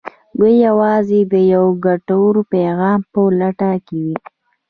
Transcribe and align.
دوی 0.39 0.53
يوازې 0.67 1.19
د 1.33 1.35
يوه 1.53 1.71
ګټور 1.85 2.35
پيغام 2.53 2.99
په 3.11 3.21
لټه 3.39 3.71
کې 3.87 3.97
وي. 4.05 4.15